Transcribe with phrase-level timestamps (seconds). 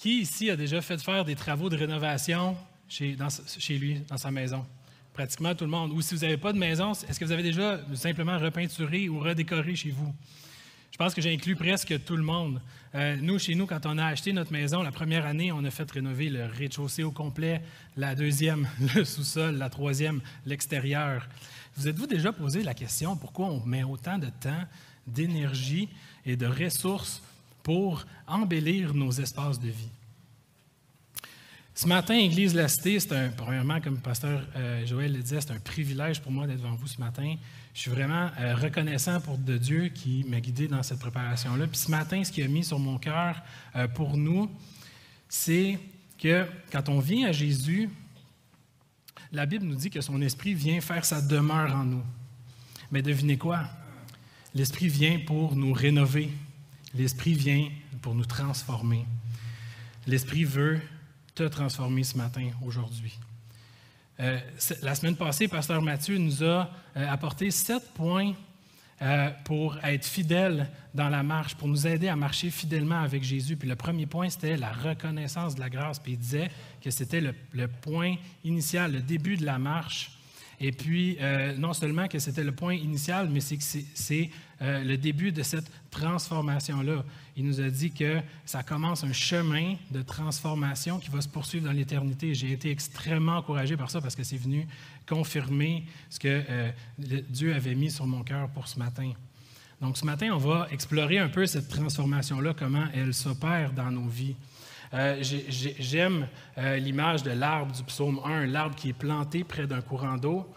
[0.00, 2.56] Qui ici a déjà fait faire des travaux de rénovation
[2.88, 3.14] chez,
[3.78, 4.64] lui, dans sa maison?
[5.12, 5.92] Pratiquement tout le monde.
[5.92, 9.18] Ou si vous n'avez pas de maison, est-ce que vous avez déjà simplement repeinturé ou
[9.18, 10.10] redécoré chez vous?
[10.90, 12.62] Je pense que j'inclus presque tout le monde.
[12.94, 15.70] Euh, nous, chez nous, quand on a acheté notre maison, la première année, on a
[15.70, 17.60] fait rénover le rez-de-chaussée au complet,
[17.98, 21.28] la deuxième, le sous-sol, la troisième, l'extérieur.
[21.76, 24.64] Vous êtes-vous déjà posé la question pourquoi on met autant de temps,
[25.06, 25.90] d'énergie
[26.24, 27.22] et de ressources
[27.62, 29.90] pour embellir nos espaces de vie?
[31.74, 35.40] Ce matin, Église La Cité, c'est un, premièrement, comme le pasteur euh, Joël le disait,
[35.40, 37.36] c'est un privilège pour moi d'être devant vous ce matin.
[37.72, 41.66] Je suis vraiment euh, reconnaissant pour de Dieu qui m'a guidé dans cette préparation-là.
[41.66, 43.42] Puis ce matin, ce qu'il a mis sur mon cœur
[43.76, 44.50] euh, pour nous,
[45.26, 45.78] c'est
[46.18, 47.88] que quand on vient à Jésus,
[49.32, 52.02] la Bible nous dit que son esprit vient faire sa demeure en nous.
[52.90, 53.64] Mais devinez quoi?
[54.54, 56.30] L'esprit vient pour nous rénover.
[56.94, 57.68] L'esprit vient
[58.02, 59.04] pour nous transformer.
[60.06, 60.80] L'esprit veut
[61.34, 63.16] te transformer ce matin, aujourd'hui.
[64.18, 64.38] Euh,
[64.82, 68.34] la semaine passée, Pasteur Mathieu nous a euh, apporté sept points
[69.02, 73.56] euh, pour être fidèle dans la marche, pour nous aider à marcher fidèlement avec Jésus.
[73.56, 76.00] Puis le premier point, c'était la reconnaissance de la grâce.
[76.00, 76.50] Puis il disait
[76.82, 80.10] que c'était le, le, point initial, le début de la marche.
[80.62, 81.16] Et puis,
[81.56, 83.62] non seulement que c'était le point initial, mais c'est que
[83.94, 84.28] c'est
[84.62, 87.02] euh, le début de cette transformation-là.
[87.34, 91.64] Il nous a dit que ça commence un chemin de transformation qui va se poursuivre
[91.64, 92.34] dans l'éternité.
[92.34, 94.68] J'ai été extrêmement encouragé par ça parce que c'est venu
[95.08, 99.12] confirmer ce que euh, Dieu avait mis sur mon cœur pour ce matin.
[99.80, 104.08] Donc ce matin, on va explorer un peu cette transformation-là, comment elle s'opère dans nos
[104.08, 104.36] vies.
[104.92, 110.18] Euh, j'aime l'image de l'arbre du psaume 1, l'arbre qui est planté près d'un courant
[110.18, 110.52] d'eau,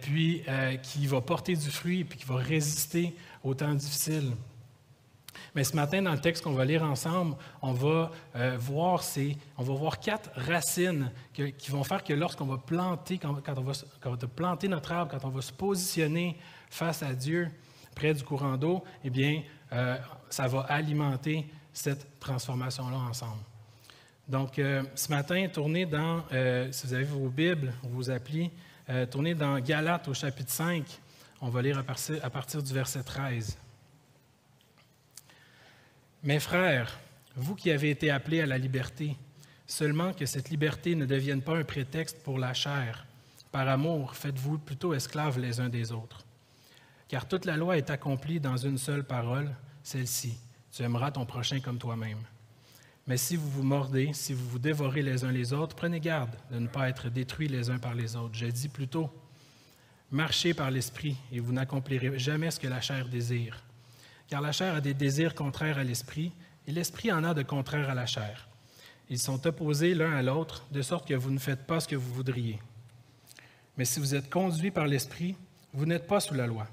[0.00, 0.42] puis
[0.82, 4.32] qui va porter du fruit, puis qui va résister au temps difficile.
[5.54, 9.36] Mais ce matin, dans le texte qu'on va lire ensemble, on va, euh, voir, ces,
[9.56, 14.16] on va voir quatre racines qui vont faire que lorsqu'on va planter, quand, on va,
[14.34, 16.36] planter notre arbre, quand on va se positionner
[16.70, 17.48] face à Dieu
[17.94, 19.42] près du courant d'eau, eh bien,
[19.72, 19.96] euh,
[20.28, 23.42] ça va alimenter cette transformation-là ensemble.
[24.28, 26.22] Donc, euh, ce matin, tournez dans,
[26.70, 28.50] si vous avez vos Bibles vos applis,
[29.10, 30.84] tournez dans Galates au chapitre 5.
[31.40, 31.84] On va lire à
[32.30, 33.56] partir, du verset 13.
[36.24, 36.98] Mes frères,
[37.36, 39.16] vous qui avez été appelés à la liberté,
[39.64, 43.06] seulement que cette liberté ne devienne pas un prétexte pour la chair.
[43.52, 46.24] Par amour, faites-vous plutôt esclaves les uns des autres.
[47.06, 50.36] Car toute la loi est accomplie dans une seule parole, celle-ci.
[50.72, 52.18] Tu aimeras ton prochain comme toi-même.
[53.06, 56.34] Mais si vous vous mordez, si vous vous dévorez les uns les autres, prenez garde
[56.50, 58.34] de ne pas être détruits les uns par les autres.
[58.34, 59.08] Je dis plutôt,
[60.10, 63.62] Marchez par l'Esprit et vous n'accomplirez jamais ce que la chair désire.
[64.26, 66.32] Car la chair a des désirs contraires à l'Esprit
[66.66, 68.48] et l'Esprit en a de contraires à la chair.
[69.10, 71.96] Ils sont opposés l'un à l'autre, de sorte que vous ne faites pas ce que
[71.96, 72.58] vous voudriez.
[73.76, 75.36] Mais si vous êtes conduits par l'Esprit,
[75.74, 76.66] vous n'êtes pas sous la loi.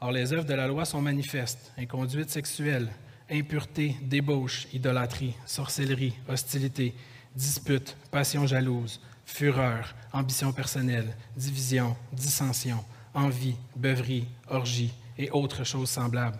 [0.00, 2.88] Or, les œuvres de la loi sont manifestes inconduite sexuelle,
[3.28, 6.94] impureté, débauche, idolâtrie, sorcellerie, hostilité,
[7.34, 16.38] dispute, passion jalouse fureur, ambition personnelle, division, dissension, envie, beuverie, orgie et autres choses semblables.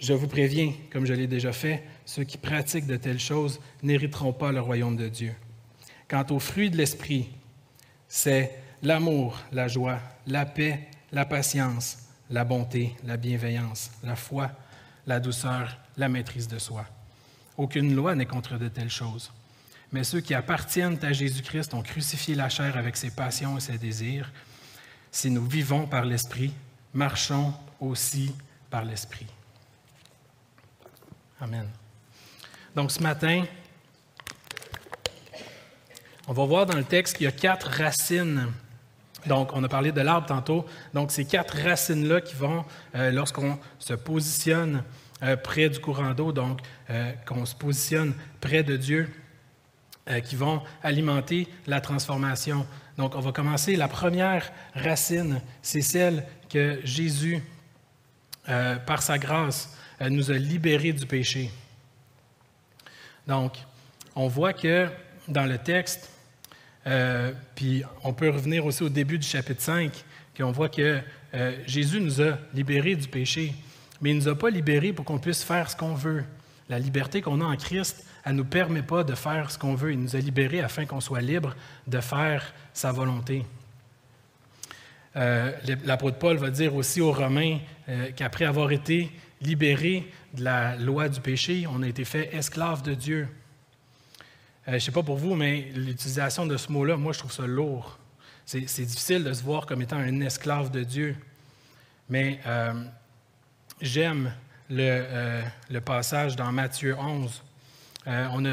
[0.00, 4.32] Je vous préviens, comme je l'ai déjà fait, ceux qui pratiquent de telles choses n'hériteront
[4.32, 5.34] pas le royaume de Dieu.
[6.08, 7.28] Quant aux fruits de l'esprit,
[8.08, 14.50] c'est l'amour, la joie, la paix, la patience, la bonté, la bienveillance, la foi,
[15.06, 16.86] la douceur, la maîtrise de soi.
[17.58, 19.30] Aucune loi n'est contre de telles choses.
[19.94, 23.78] Mais ceux qui appartiennent à Jésus-Christ ont crucifié la chair avec ses passions et ses
[23.78, 24.32] désirs.
[25.12, 26.52] Si nous vivons par l'Esprit,
[26.92, 28.34] marchons aussi
[28.70, 29.28] par l'Esprit.
[31.40, 31.68] Amen.
[32.74, 33.44] Donc ce matin,
[36.26, 38.48] on va voir dans le texte qu'il y a quatre racines.
[39.26, 40.66] Donc, on a parlé de l'arbre tantôt.
[40.92, 42.64] Donc, ces quatre racines-là qui vont,
[42.96, 44.82] euh, lorsqu'on se positionne
[45.22, 49.08] euh, près du courant d'eau, donc euh, qu'on se positionne près de Dieu,
[50.06, 52.66] euh, qui vont alimenter la transformation.
[52.98, 53.74] Donc, on va commencer.
[53.74, 57.42] La première racine, c'est celle que Jésus,
[58.50, 61.50] euh, par sa grâce, euh, nous a libérés du péché.
[63.26, 63.56] Donc,
[64.14, 64.88] on voit que
[65.26, 66.10] dans le texte,
[67.54, 69.90] puis on peut revenir aussi au début du chapitre 5,
[70.36, 71.00] qu'on voit que
[71.66, 73.54] Jésus nous a libérés du péché,
[74.02, 76.24] mais il ne nous a pas libérés pour qu'on puisse faire ce qu'on veut.
[76.68, 79.74] La liberté qu'on a en Christ, elle ne nous permet pas de faire ce qu'on
[79.74, 79.92] veut.
[79.92, 81.54] Il nous a libérés afin qu'on soit libre
[81.86, 83.44] de faire sa volonté.
[85.16, 85.52] Euh,
[85.84, 91.08] L'apôtre Paul va dire aussi aux Romains euh, qu'après avoir été libérés de la loi
[91.08, 93.28] du péché, on a été fait esclaves de Dieu.
[94.66, 97.32] Euh, je ne sais pas pour vous, mais l'utilisation de ce mot-là, moi, je trouve
[97.32, 97.98] ça lourd.
[98.46, 101.16] C'est difficile de se voir comme étant un esclave de Dieu.
[102.10, 102.38] Mais
[103.80, 104.30] j'aime
[104.68, 107.42] le, le, passage dans Matthieu 11
[108.06, 108.44] euh, on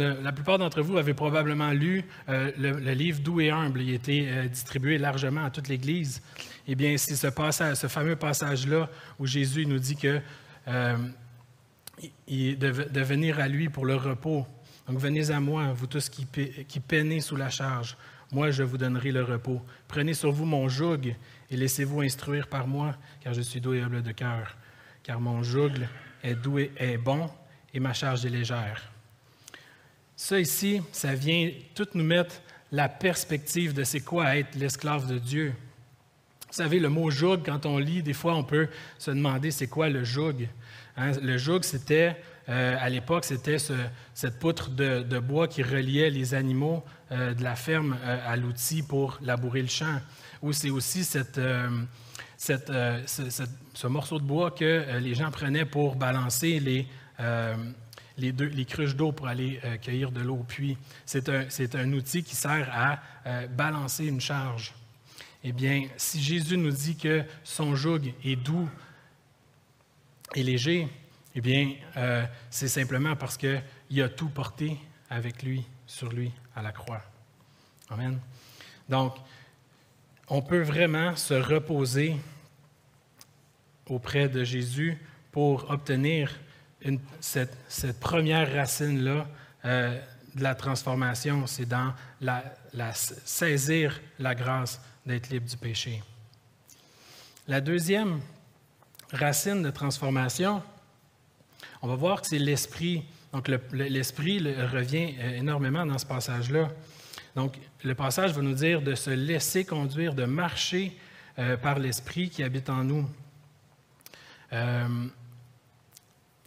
[0.00, 3.82] a, la plupart d'entre vous avez probablement lu euh, le, livre Doux et humble.
[3.82, 6.22] Il a été euh, distribué largement à toute l'Église.
[6.68, 8.88] Eh bien, c'est ce, fameux passage-là
[9.18, 10.20] où Jésus nous dit que
[12.28, 14.46] de, venir à lui pour le repos.
[14.88, 17.96] Donc, venez à moi, vous tous qui, qui peinez sous la charge.
[18.32, 19.60] Moi, je vous donnerai le repos.
[19.88, 21.14] Prenez sur vous mon joug
[21.50, 24.56] et laissez-vous instruire par moi, car je suis doux et humble de cœur.
[25.02, 25.72] Car mon joug
[26.22, 27.28] est doux et est bon
[27.74, 28.90] et ma charge est légère.
[30.16, 32.36] Ça ici, ça vient tout nous mettre
[32.70, 35.52] la perspective de c'est quoi être l'esclave de Dieu.
[36.48, 39.66] Vous savez, le mot joug, quand on lit, des fois, on peut se demander c'est
[39.66, 40.48] quoi le joug.
[40.96, 41.10] Hein?
[41.20, 42.16] Le joug, c'était,
[42.48, 47.56] euh, à l'époque, c'était cette poutre de, bois qui reliait les animaux euh, de la
[47.56, 50.00] ferme euh, à l'outil pour labourer le champ.
[50.42, 51.40] Ou c'est aussi cette,
[52.38, 56.86] ce, morceau de bois que les gens prenaient pour balancer les,
[57.20, 57.56] euh,
[58.16, 60.76] les, deux, les cruches d'eau pour aller euh, cueillir de l'eau au puits.
[61.06, 64.74] C'est un, un, outil qui sert à euh, balancer une charge.
[65.42, 68.68] Eh bien, si Jésus nous dit que son joug est doux
[70.34, 70.88] et léger,
[71.34, 71.74] eh bien,
[72.48, 74.78] c'est simplement parce qu'il a tout porté
[75.10, 77.02] avec lui, sur lui, à la croix.
[77.90, 78.18] Amen.
[78.88, 79.16] Donc,
[80.28, 82.16] on peut vraiment se reposer
[83.86, 84.96] auprès de Jésus
[85.30, 86.38] pour obtenir
[87.20, 89.26] cette, première racine-là
[89.64, 89.98] euh,
[90.34, 92.42] de la transformation, c'est dans la,
[92.92, 96.02] saisir la grâce d'être libre du péché.
[97.46, 98.20] La deuxième
[99.12, 100.62] racine de transformation,
[101.82, 103.04] on va voir que c'est l'esprit.
[103.32, 106.70] Donc l'esprit revient euh, énormément dans ce passage-là.
[107.36, 110.96] Donc le passage va nous dire de se laisser conduire, de marcher
[111.38, 113.08] euh, par l'esprit qui habite en nous.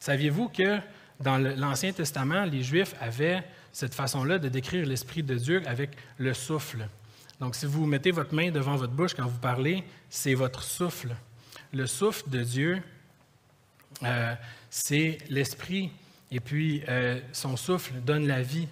[0.07, 0.79] Saviez-vous que
[1.19, 3.43] dans l'Ancien Testament, les Juifs avaient
[3.73, 6.87] cette façon-là de décrire l'Esprit de Dieu avec le souffle?
[7.41, 11.13] Donc, si vous mettez votre main devant votre bouche quand vous parlez, c'est votre souffle.
[11.73, 12.81] Le souffle de Dieu,
[14.03, 14.33] euh,
[14.69, 15.91] c'est l'Esprit,
[16.31, 18.69] et puis euh, son souffle donne la vie.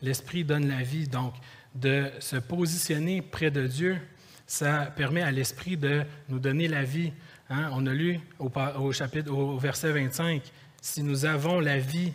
[0.00, 1.06] L'Esprit donne la vie.
[1.06, 1.34] Donc,
[1.74, 3.98] de se positionner près de Dieu,
[4.46, 7.12] ça permet à l'Esprit de nous donner la vie.
[7.50, 7.68] Hein?
[7.74, 12.12] On a lu au, au, chapitre, au verset 25, si nous avons la vie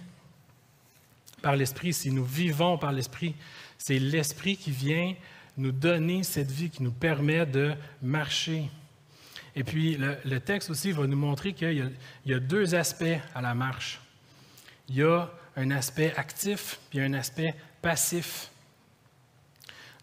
[1.42, 3.36] par l'Esprit, si nous vivons par l'Esprit,
[3.78, 5.14] c'est l'Esprit qui vient
[5.58, 8.70] nous donner cette vie, qui nous permet de marcher.
[9.56, 11.94] Et puis, le, texte aussi va nous montrer qu'il
[12.26, 14.00] y, a deux aspects à la marche.
[14.90, 18.50] Il y a un aspect actif, puis un aspect passif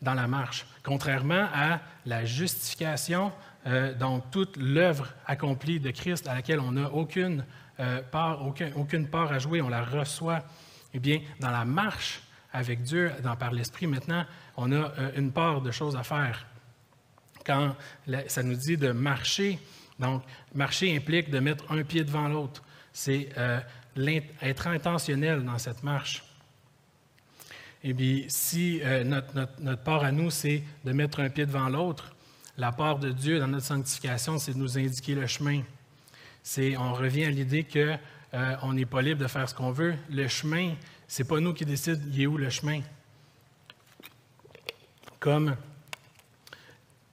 [0.01, 0.67] dans la marche.
[0.85, 3.33] Contrairement à la justification,
[3.67, 7.45] euh, donc toute l'œuvre accomplie de Christ à laquelle on n'a aucune
[7.81, 10.43] euh, aucune part à jouer, on la reçoit.
[10.93, 12.23] Eh bien, dans la marche
[12.53, 14.25] avec Dieu, dans, par l'Esprit, maintenant,
[14.57, 16.47] on a euh, une part de choses à faire.
[17.45, 17.75] Quand
[18.27, 19.59] ça nous dit de marcher,
[19.99, 20.23] donc
[20.55, 22.63] marcher implique de mettre un pied devant l'autre.
[22.93, 23.61] C'est euh,
[24.43, 26.23] être intentionnel dans cette marche.
[27.83, 32.15] Eh bien, si notre, notre, part à nous, c'est de mettre un pied devant l'autre,
[32.59, 35.63] la part de Dieu dans notre sanctification, c'est de nous indiquer le chemin
[36.79, 37.99] on revient à l'idée qu'on
[38.35, 39.95] euh, n'est pas libre de faire ce qu'on veut.
[40.11, 40.75] Le chemin,
[41.07, 42.81] c'est pas nous qui décidons il est où le chemin.
[45.19, 45.57] Comme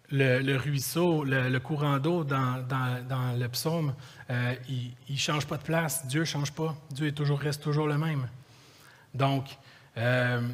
[0.09, 2.65] le, ruisseau, le, courant d'eau dans,
[3.37, 3.93] le psaume,
[4.29, 6.05] euh, il ne change pas de place.
[6.07, 6.75] Dieu ne change pas.
[6.91, 8.27] Dieu est toujours, reste toujours le même.
[9.13, 9.57] Donc,
[9.97, 10.47] euh,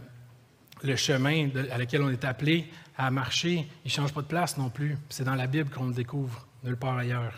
[0.82, 4.58] le chemin à lequel on est appelé à marcher, il ne change pas de place
[4.58, 4.98] non plus.
[5.10, 7.34] C'est dans la Bible qu'on le découvre, nulle part ailleurs.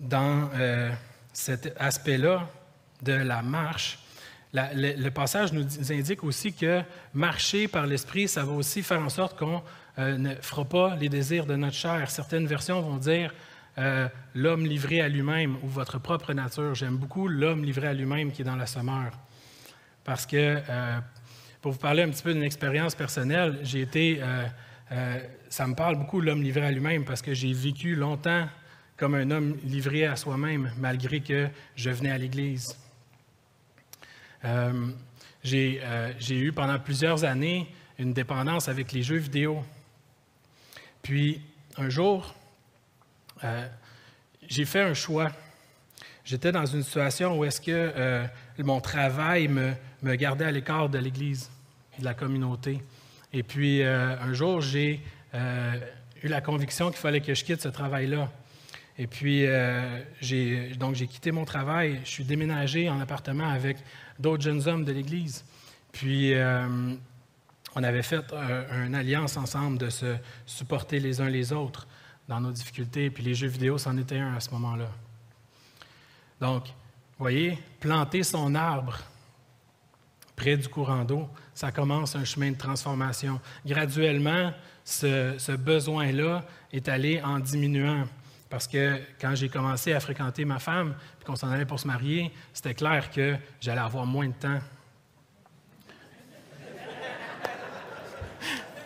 [0.00, 0.90] Dans euh,
[1.32, 2.48] cet aspect-là
[3.02, 3.98] de la marche,
[4.52, 6.82] le, passage nous, indique aussi que
[7.14, 9.62] marcher par l'esprit, ça va aussi faire en sorte qu'on
[9.98, 12.10] euh, ne fera pas les désirs de notre chair.
[12.10, 13.32] Certaines versions vont dire
[13.78, 16.74] euh, l'homme livré à lui-même ou votre propre nature.
[16.74, 19.12] J'aime beaucoup l'homme livré à lui-même qui est dans la sommeur.
[20.02, 20.60] Parce que,
[21.60, 24.20] pour vous parler un petit peu d'une expérience personnelle, j'ai été,
[25.50, 28.48] ça me parle beaucoup l'homme livré à lui-même parce que j'ai vécu longtemps
[29.00, 32.76] comme un homme livré à soi-même, malgré que je venais à l'Église.
[34.44, 34.90] Euh,
[35.46, 37.66] euh, j'ai eu pendant plusieurs années
[37.98, 39.64] une dépendance avec les jeux vidéo.
[41.00, 41.40] Puis,
[41.78, 42.34] un jour,
[43.42, 43.66] euh,
[44.46, 45.32] j'ai fait un choix.
[46.22, 48.28] J'étais dans une situation où est-ce que
[48.58, 51.50] mon travail me, me gardait à l'écart de l'Église,
[51.98, 52.82] de la communauté.
[53.32, 55.00] Et puis, un jour, j'ai
[55.32, 58.30] eu la conviction qu'il fallait que je quitte ce travail-là.
[58.98, 59.46] Et puis,
[60.20, 62.00] j'ai, donc, j'ai quitté mon travail.
[62.04, 63.78] Je suis déménagé en appartement avec
[64.18, 65.44] d'autres jeunes hommes de l'Église.
[65.90, 66.34] Puis,
[67.74, 68.24] on avait fait
[68.84, 71.88] une alliance ensemble de se supporter les uns les autres
[72.28, 73.08] dans nos difficultés.
[73.08, 74.90] Puis, les jeux vidéo, c'en était un à ce moment-là.
[76.40, 76.64] Donc,
[77.20, 78.98] voyez, planter son arbre
[80.36, 83.38] près du courant d'eau, ça commence un chemin de transformation.
[83.66, 84.52] Graduellement,
[84.84, 88.06] ce, besoin-là est allé en diminuant.
[88.50, 91.86] Parce que quand j'ai commencé à fréquenter ma femme, puis qu'on s'en allait pour se
[91.86, 94.58] marier, c'était clair que j'allais avoir moins de temps.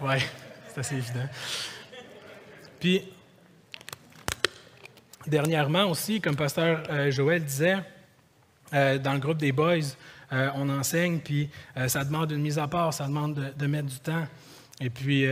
[0.00, 0.16] Oui,
[0.68, 1.28] c'est assez évident.
[2.78, 3.02] Puis,
[5.26, 7.78] Dernièrement aussi, comme pasteur euh, Joël disait,
[8.74, 9.78] euh, dans le groupe des boys,
[10.32, 11.48] euh, on enseigne, puis
[11.86, 14.26] ça demande une mise à part, ça demande de, mettre du temps.
[14.80, 15.26] Et puis,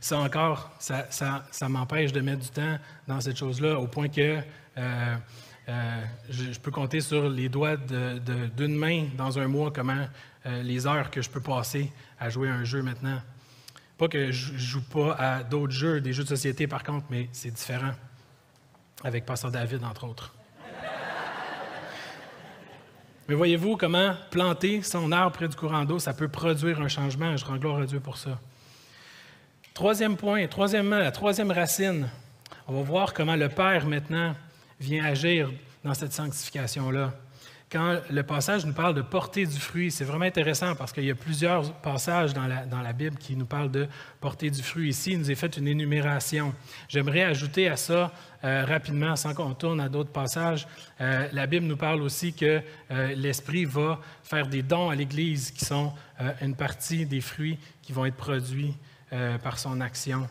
[0.00, 2.78] ça encore, ça, m'empêche de mettre du temps
[3.08, 4.38] dans cette chose-là, au point que
[6.28, 10.06] je, peux compter sur les doigts d'une main dans un mois comment
[10.44, 13.20] les heures que je peux passer à jouer à un jeu maintenant.
[13.98, 17.06] Pas que je ne joue pas à d'autres jeux, des jeux de société par contre,
[17.10, 17.92] mais c'est différent
[19.02, 20.34] avec Pasteur David, entre autres.
[23.28, 27.36] Mais voyez-vous comment planter son arbre près du courant d'eau, ça peut produire un changement.
[27.36, 28.38] Je rends gloire à Dieu pour ça.
[29.76, 32.08] Troisième point, troisièmement, la troisième racine.
[32.66, 34.34] On va voir comment le Père maintenant
[34.80, 35.52] vient agir
[35.84, 37.12] dans cette sanctification-là
[37.70, 41.10] quand le passage nous parle de porter du fruit, c'est vraiment intéressant parce qu'il y
[41.10, 43.88] a plusieurs passages dans la, dans la, Bible qui nous parlent de
[44.20, 44.90] porter du fruit.
[44.90, 46.54] Ici, il nous est fait une énumération.
[46.88, 48.12] J'aimerais ajouter à ça
[48.44, 50.68] euh, rapidement, sans qu'on tourne à d'autres passages,
[51.00, 55.50] euh, la Bible nous parle aussi que euh, l'Esprit va faire des dons à l'Église
[55.50, 55.92] qui sont
[56.40, 58.74] une partie des fruits qui vont être produits
[59.42, 60.28] par son action.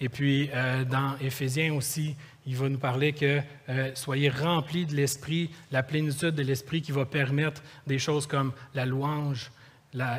[0.00, 0.50] Et puis,
[0.90, 2.16] dans Éphésiens aussi,
[2.46, 6.92] il va nous parler que euh, soyez remplis de l'Esprit, la plénitude de l'Esprit qui
[6.92, 9.50] va permettre des choses comme la louange,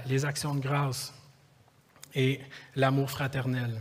[0.08, 1.14] les actions de grâce
[2.16, 2.40] et
[2.76, 3.80] l'amour fraternel.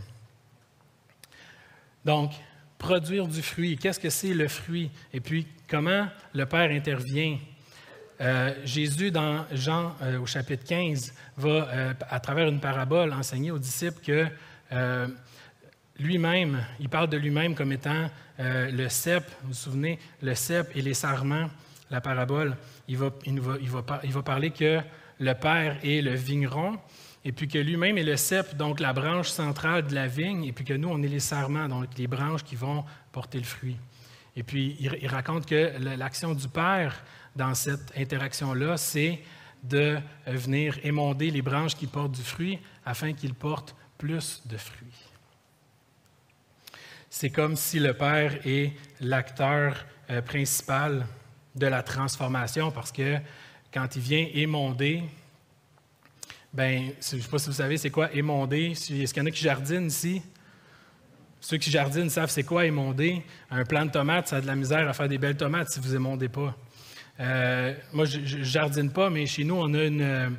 [2.03, 2.33] Donc,
[2.77, 4.91] produire du fruit, qu'est-ce que c'est le fruit?
[5.11, 7.39] Et puis, comment le Père intervient?
[8.21, 13.59] Euh, Jésus, dans Jean euh, au chapitre 15, va, à travers une parabole, enseigner aux
[13.59, 14.27] disciples que
[15.99, 20.75] lui-même, il parle de lui-même comme étant euh, le cep, vous vous souvenez, le cep
[20.75, 21.49] et les sarments,
[21.89, 22.57] la parabole,
[22.87, 23.57] il va, il, va,
[24.03, 24.79] il, va, parler que
[25.19, 26.77] le Père est le vigneron,
[27.23, 30.51] et puis que lui-même est le cep, donc la branche centrale de la vigne, et
[30.51, 33.77] puis que nous, on est les sarments, donc les branches qui vont porter le fruit.
[34.35, 37.01] Et puis, il raconte que l'action du Père
[37.35, 39.19] dans cette interaction-là, c'est
[39.63, 45.05] de venir émonder les branches qui portent du fruit afin qu'ils portent plus de fruits
[47.15, 51.07] c'est comme si le Père est l'acteur euh, principal
[51.55, 53.19] de la transformation parce que
[53.73, 55.01] quand il vient émonder,
[56.53, 58.71] ben, je ne sais pas si vous savez c'est quoi émonder.
[58.71, 60.21] Est-ce qu'il y en a qui jardinent ici?
[61.39, 63.23] Ceux qui jardinent savent c'est quoi émonder.
[63.49, 65.79] Un plant de tomates, ça a de la misère à faire des belles tomates si
[65.79, 66.53] vous émondez pas.
[67.19, 70.29] Euh, moi, je ne jardine pas, mais chez nous, on a, une, a,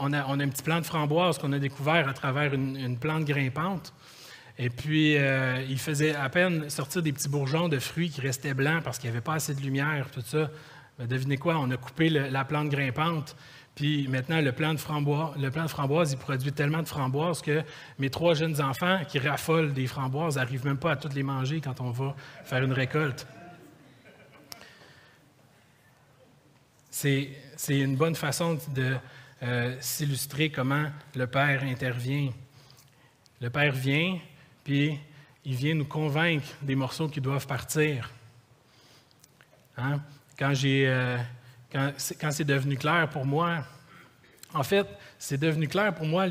[0.00, 3.92] on un petit plant de framboise qu'on a découvert à travers une, une plante grimpante.
[4.58, 8.54] Et puis, euh, il faisait à peine sortir des petits bourgeons de fruits qui restaient
[8.54, 10.50] blancs parce qu'il n'y avait pas assez de lumière, tout ça.
[10.98, 13.34] Mais devinez quoi, on a coupé la plante grimpante.
[13.74, 17.42] Puis maintenant, le plant, de framboise, le plant de framboise, il produit tellement de framboises
[17.42, 17.62] que
[17.98, 21.60] mes trois jeunes enfants qui raffolent des framboises n'arrivent même pas à toutes les manger
[21.60, 23.26] quand on va faire une récolte.
[26.96, 28.94] C'est une bonne façon de
[29.42, 30.86] euh, s'illustrer comment
[31.16, 32.30] le Père intervient.
[33.40, 34.20] Le Père vient,
[34.62, 34.96] puis
[35.44, 38.12] il vient nous convaincre des morceaux qui doivent partir.
[39.76, 40.00] Hein?
[40.40, 41.18] Euh,
[41.72, 43.64] quand, c'est, devenu clair pour moi,
[44.54, 44.86] en fait,
[45.18, 46.28] c'est devenu clair pour moi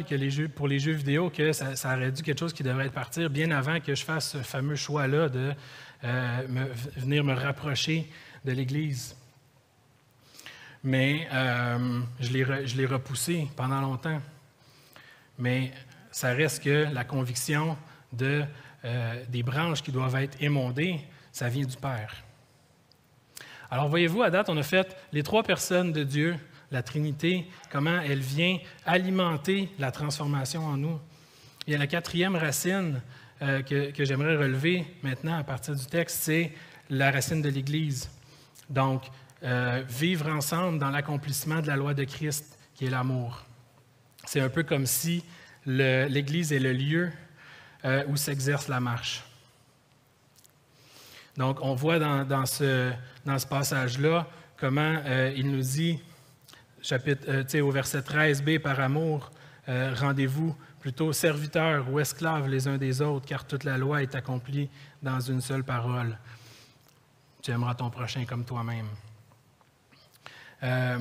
[0.56, 3.82] pour les jeux vidéo que ça, aurait dû quelque chose qui devrait partir bien avant
[3.82, 5.54] que je fasse ce fameux choix-là de
[6.06, 6.42] euh,
[6.96, 8.10] venir me rapprocher
[8.46, 9.14] de l'Église.
[10.84, 14.22] Mais euh, je, l'ai, repoussé pendant longtemps.
[15.38, 15.72] Mais
[16.12, 17.78] ça reste que la conviction
[18.12, 18.44] de,
[18.84, 21.00] euh, des branches qui doivent être émondées,
[21.32, 22.14] ça vient du Père.
[23.72, 26.36] Alors voyez-vous, à date, on a fait les trois personnes de Dieu,
[26.70, 31.00] la Trinité, comment elle vient alimenter la transformation en nous.
[31.66, 33.02] Il y a la quatrième racine
[33.42, 36.52] euh, que, que j'aimerais relever maintenant à partir du texte, c'est
[36.90, 38.10] la racine de l'Église.
[38.70, 39.04] Donc,
[39.44, 43.44] euh, vivre ensemble dans l'accomplissement de la loi de Christ, qui est l'amour.
[44.26, 45.22] C'est un peu comme si
[45.66, 47.12] l'Église est le lieu
[47.84, 49.26] euh, où s'exerce la marche.
[51.36, 52.94] Donc, on voit dans, ce,
[53.50, 56.00] passage-là comment euh, il nous dit,
[57.62, 59.30] au verset 13b, par amour,
[59.68, 64.70] rendez-vous plutôt serviteurs ou esclaves les uns des autres, car toute la loi est accomplie
[65.02, 66.18] dans une seule parole.
[67.42, 68.88] Tu aimeras ton prochain comme toi-même.
[70.64, 70.98] Euh,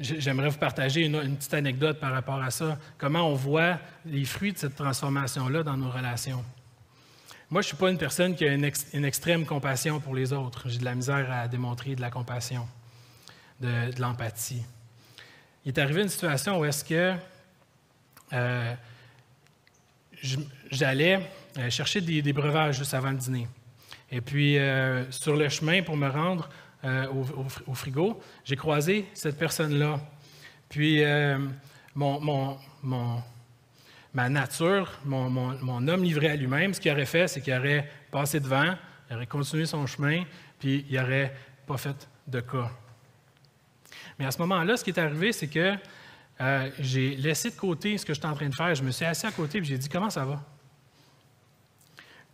[0.00, 2.78] j'aimerais vous partager une, petite anecdote par rapport à ça.
[2.98, 6.44] Comment on voit les fruits de cette transformation-là dans nos relations?
[7.50, 10.68] Moi, je ne suis pas une personne qui a une, extrême compassion pour les autres.
[10.68, 12.66] J'ai de la misère à démontrer de la compassion,
[13.60, 14.62] de, l'empathie.
[15.64, 17.14] Il est arrivé une situation où est-ce que
[18.32, 18.74] euh,
[20.70, 23.46] j'allais euh, chercher des, breuvages juste avant le dîner.
[24.10, 24.56] Et puis,
[25.10, 26.48] sur le chemin pour me rendre
[26.84, 27.06] euh,
[27.66, 30.00] au, frigo, j'ai croisé cette personne-là.
[30.68, 31.02] Puis,
[31.94, 32.58] mon,
[34.12, 38.40] ma nature, mon, homme livré à lui-même, ce qu'il aurait fait, c'est qu'il aurait passé
[38.40, 38.74] devant,
[39.10, 40.24] il aurait continué son chemin,
[40.58, 41.34] puis il n'aurait
[41.66, 42.70] pas fait de cas.
[44.18, 45.74] Mais à ce moment-là, ce qui est arrivé, c'est que
[46.40, 48.74] euh, j'ai laissé de côté ce que j'étais en train de faire.
[48.74, 50.42] Je me suis assis à côté et j'ai dit Comment ça va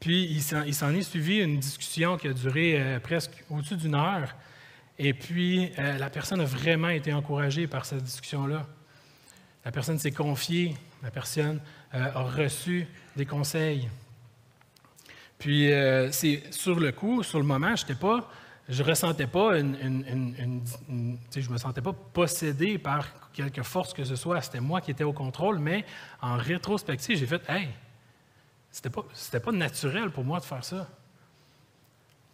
[0.02, 4.34] Puis il s'en est suivi une discussion qui a duré euh, presque au-dessus d'une heure.
[4.98, 8.66] Et puis euh, la personne a vraiment été encouragée par cette discussion-là.
[9.64, 11.60] La personne s'est confiée, la personne
[11.92, 13.88] a reçu des conseils.
[15.38, 15.70] Puis
[16.10, 18.28] c'est sur le coup, sur le moment, je n'étais pas
[18.68, 20.62] je ressentais pas une,
[21.36, 24.40] je me sentais pas possédé par quelque force que ce soit.
[24.40, 25.84] C'était moi qui étais au contrôle, mais
[26.20, 27.68] en rétrospective, j'ai fait Hey,
[28.72, 29.04] c'était pas,
[29.40, 30.88] pas naturel pour moi de faire ça.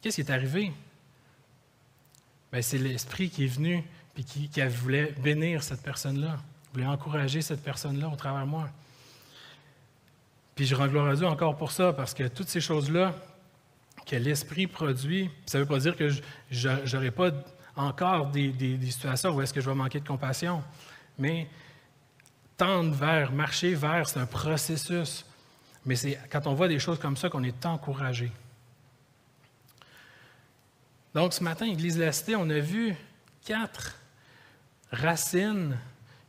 [0.00, 0.73] Qu'est-ce qui est arrivé?
[2.52, 3.85] Ben, c'est l'Esprit qui est venu
[4.16, 6.39] et qui, voulait bénir cette personne-là,
[6.73, 8.69] voulait encourager cette personne-là au travers de moi.
[10.54, 13.15] Puis je rends gloire à Dieu encore pour ça, parce que toutes ces choses-là
[14.06, 16.08] que l'Esprit produit, ça ne veut pas dire que
[16.50, 17.30] je n'aurai pas
[17.76, 20.62] encore des, situations où est-ce que je vais manquer de compassion.
[21.19, 21.49] Mais
[22.56, 25.25] tendre vers, marcher vers, c'est un processus.
[25.88, 28.30] Mais c'est quand on voit des choses comme ça qu'on est encouragé.
[31.14, 32.94] Donc ce matin, Église de la Cité, on a vu
[33.42, 33.96] quatre
[34.92, 35.78] racines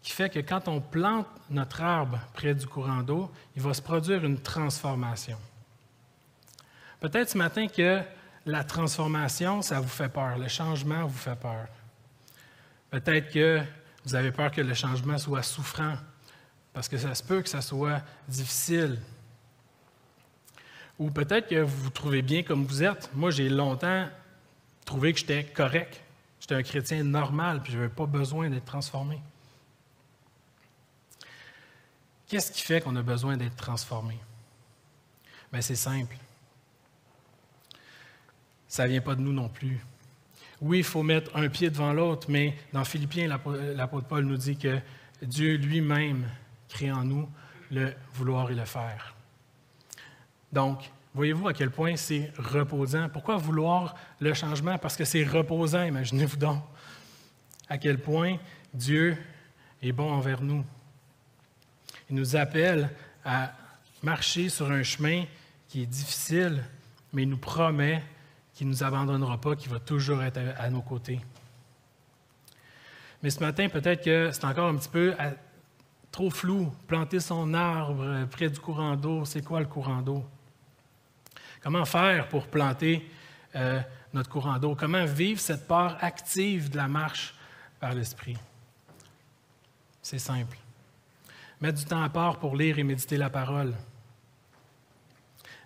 [0.01, 3.81] qui fait que quand on plante notre arbre près du courant d'eau, il va se
[3.81, 5.37] produire une transformation.
[7.01, 8.01] Peut-être ce matin que
[8.45, 11.67] la transformation, ça vous fait peur, le changement vous fait peur.
[12.91, 13.61] Peut-être que
[14.05, 15.95] vous avez peur que le changement soit souffrant,
[16.71, 18.97] parce que ça se peut que ça soit difficile.
[20.99, 23.09] Ou peut-être que vous vous trouvez bien comme vous êtes.
[23.13, 24.07] Moi, j'ai longtemps
[24.85, 26.01] trouvé que j'étais correct.
[26.39, 29.19] J'étais un chrétien normal, puis je n'avais pas besoin d'être transformé.
[32.27, 34.17] Qu'est-ce qui fait qu'on a besoin d'être transformé?
[35.51, 36.15] Bien, c'est simple
[38.69, 39.79] ça ne vient pas de nous non plus.
[40.61, 44.57] Oui, il faut mettre un pied devant l'autre, mais dans Philippiens, l'apôtre Paul nous dit
[44.57, 44.79] que
[45.21, 46.25] Dieu lui-même
[46.69, 47.27] crée en nous
[47.71, 49.15] le vouloir et le faire.
[50.51, 53.09] Donc, voyez-vous à quel point c'est reposant?
[53.09, 54.77] Pourquoi vouloir le changement?
[54.77, 56.63] Parce que c'est reposant, imaginez-vous donc.
[57.67, 58.37] À quel point
[58.73, 59.17] Dieu
[59.81, 60.63] est bon envers nous.
[62.09, 62.89] Il nous appelle
[63.23, 63.53] à
[64.01, 65.25] marcher sur un chemin
[65.67, 66.63] qui est difficile,
[67.13, 68.03] mais il nous promet
[68.53, 71.21] qui ne nous abandonnera pas, qui va toujours être à, nos côtés.
[73.23, 75.13] Mais ce matin, peut-être que c'est encore un petit peu
[76.11, 76.69] trop flou.
[76.87, 80.25] Planter son arbre près du courant d'eau, c'est quoi le courant d'eau?
[81.61, 83.09] Comment faire pour planter
[83.55, 83.81] euh,
[84.13, 84.75] notre courant d'eau?
[84.75, 87.35] Comment vivre cette part active de la marche
[87.79, 88.37] par l'Esprit?
[90.01, 90.57] C'est simple.
[91.59, 93.73] Mettre du temps à part pour lire et méditer la parole.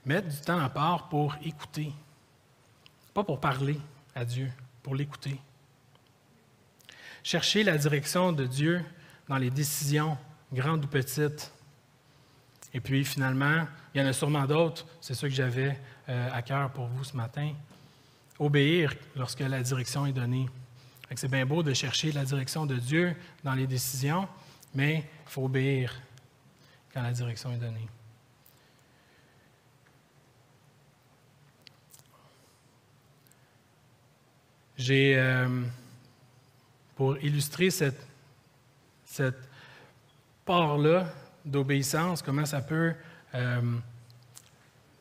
[0.06, 1.94] Mettre du temps à part pour écouter.
[3.14, 3.80] Pas pour parler
[4.16, 4.52] à Dieu,
[4.82, 5.40] pour l'écouter.
[7.22, 8.84] Chercher la direction de Dieu
[9.30, 10.18] dans les décisions,
[10.52, 11.54] grandes ou petites.
[12.74, 16.42] Et puis finalement, il y en a sûrement d'autres, c'est ça que j'avais euh, à
[16.42, 17.54] cœur pour vous ce matin.
[18.40, 20.48] Obéir lorsque la direction est donnée.
[21.16, 24.28] C'est bien beau de chercher la direction de Dieu dans les décisions,
[24.74, 25.94] mais il faut obéir
[26.92, 27.88] quand la direction est donnée.
[34.76, 35.62] J'ai, euh,
[36.96, 38.08] pour illustrer cette,
[39.06, 39.48] cette
[40.46, 41.14] part-là
[41.46, 42.94] d'obéissance, comment ça peut
[43.36, 43.62] euh,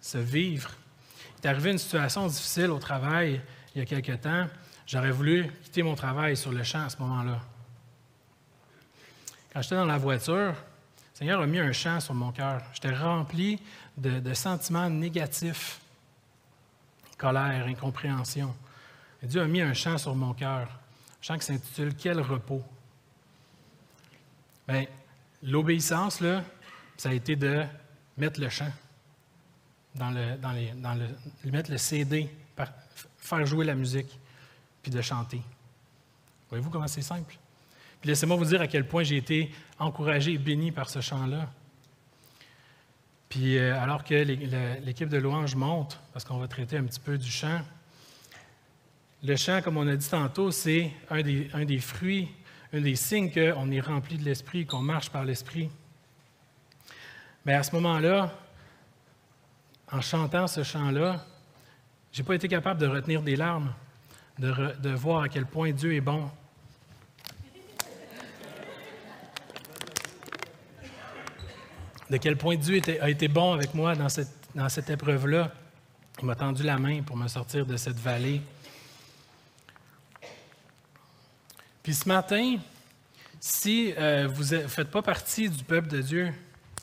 [0.00, 0.70] se vivre,
[1.42, 3.40] est arrivé une situation difficile au travail
[3.74, 4.46] il y a quelque temps.
[4.86, 7.40] J'aurais voulu quitter mon travail sur le champ à ce moment-là.
[9.52, 10.54] Quand j'étais dans la voiture, le
[11.14, 12.62] Seigneur a mis un chant sur mon cœur.
[12.74, 13.60] J'étais rempli
[13.96, 15.80] de, sentiments négatifs,
[17.16, 18.54] colère, incompréhension.
[19.22, 22.62] Dieu a mis un chant sur mon cœur, un chant qui s'intitule Quel repos.
[24.66, 24.86] Bien,
[25.42, 26.44] l'obéissance, là,
[26.96, 27.64] ça a été de
[28.16, 28.70] mettre le chant
[29.94, 30.96] dans le, dans
[31.44, 32.28] mettre le CD,
[33.18, 34.18] faire jouer la musique,
[34.82, 35.40] puis de chanter.
[36.48, 37.36] Voyez-vous comment c'est simple?
[38.00, 41.48] Puis laissez-moi vous dire à quel point j'ai été encouragé et béni par ce chant-là.
[43.28, 44.14] Puis euh, alors que
[44.84, 47.62] l'équipe de louange monte, parce qu'on va traiter un petit peu du chant,
[49.22, 52.28] le chant, comme on a dit tantôt, c'est un des, un des fruits,
[52.72, 55.70] un des signes qu'on est rempli de l'Esprit, qu'on marche par l'Esprit.
[57.44, 58.32] Mais à ce moment-là,
[59.90, 61.24] en chantant ce chant-là,
[62.12, 63.72] je n'ai pas été capable de retenir des larmes,
[64.38, 66.30] de, voir à quel point Dieu est bon.
[72.10, 75.50] De quel point Dieu a été bon avec moi dans cette, dans cette épreuve-là.
[76.20, 78.42] Il m'a tendu la main pour me sortir de cette vallée.
[81.82, 82.58] Puis ce matin,
[83.40, 86.32] si euh, vous ne faites pas partie du peuple de Dieu,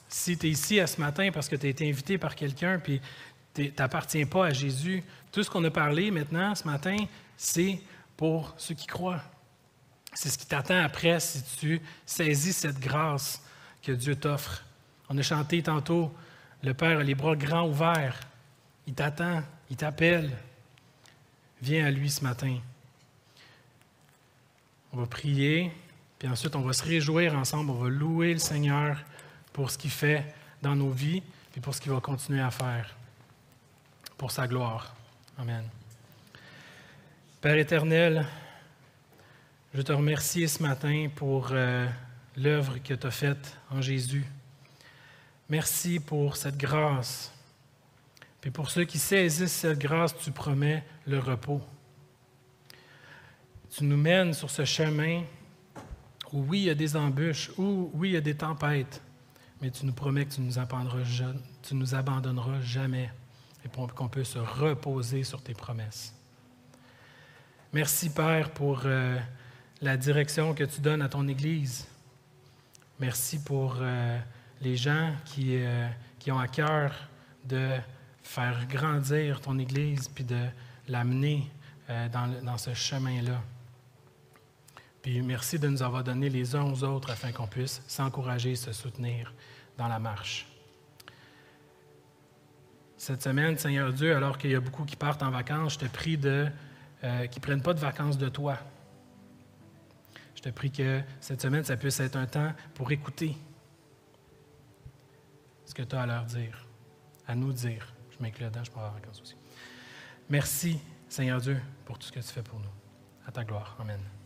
[0.09, 2.79] si tu es ici à ce matin parce que tu as été invité par quelqu'un,
[2.79, 2.99] puis
[3.53, 6.97] tu n'appartiens pas à Jésus, tout ce qu'on a parlé maintenant ce matin,
[7.37, 7.79] c'est
[8.17, 9.23] pour ceux qui croient.
[10.13, 13.41] C'est ce qui t'attend après si tu saisis cette grâce
[13.81, 14.65] que Dieu t'offre.
[15.07, 16.13] On a chanté tantôt,
[16.61, 18.19] le Père a les bras grands ouverts.
[18.85, 20.31] Il t'attend, il t'appelle.
[21.61, 22.57] Viens à lui ce matin.
[24.93, 25.71] On va prier,
[26.17, 28.97] puis ensuite on va se réjouir ensemble, on va louer le Seigneur
[29.53, 31.23] pour ce qu'il fait dans nos vies,
[31.55, 32.95] et pour ce qu'il va continuer à faire,
[34.17, 34.93] pour sa gloire.
[35.37, 35.63] Amen.
[37.41, 38.25] Père éternel,
[39.73, 41.87] je te remercie ce matin pour euh,
[42.35, 44.25] l'œuvre que tu as faite en Jésus.
[45.49, 47.31] Merci pour cette grâce.
[48.41, 51.61] Puis pour ceux qui saisissent cette grâce, tu promets le repos.
[53.71, 55.23] Tu nous mènes sur ce chemin
[56.33, 59.01] où oui, il y a des embûches, où oui, il y a des tempêtes,
[59.61, 61.33] mais tu nous promets que tu nous abandonneras,
[61.71, 63.11] nous abandonneras jamais
[63.65, 66.13] et qu'on peut se reposer sur tes promesses.
[67.73, 69.19] Merci, Père, pour euh,
[69.81, 71.87] la direction que tu donnes à ton Église.
[72.99, 74.19] Merci pour euh,
[74.61, 76.93] les gens qui, euh, qui ont à cœur
[77.45, 77.69] de
[78.23, 80.45] faire grandir ton Église puis de
[80.87, 81.49] l'amener
[82.11, 83.41] dans, dans ce chemin-là.
[85.01, 88.55] Puis merci de nous avoir donné les uns aux autres afin qu'on puisse s'encourager et
[88.55, 89.33] se soutenir
[89.77, 90.47] dans la marche.
[92.97, 95.85] Cette semaine, Seigneur Dieu, alors qu'il y a beaucoup qui partent en vacances, je te
[95.85, 96.47] prie de,
[97.03, 98.57] euh, qu'ils ne prennent pas de vacances de toi.
[100.35, 103.37] Je te prie que cette semaine, ça puisse être un temps pour écouter
[105.65, 106.65] ce que tu as à leur dire,
[107.25, 107.93] à nous dire.
[108.11, 109.35] Je m'inclus là-dedans, je pars en vacances aussi.
[110.29, 112.71] Merci, Seigneur Dieu, pour tout ce que tu fais pour nous.
[113.25, 113.77] À ta gloire.
[113.79, 114.18] Amen.